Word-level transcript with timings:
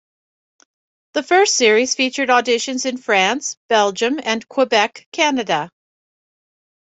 The 1.13 1.21
first 1.21 1.53
series 1.55 1.93
featured 1.93 2.29
auditions 2.29 2.87
in 2.87 2.97
France, 2.97 3.55
Belgium, 3.67 4.19
and 4.23 4.49
Quebec, 4.49 5.07
Canada. 5.11 5.69